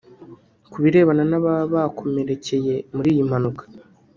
Ku 0.71 0.77
birebana 0.83 1.23
n’ababa 1.27 1.69
bakomerekeye 1.73 2.75
muri 2.95 3.07
iyi 3.13 3.23
mpanuka 3.29 3.63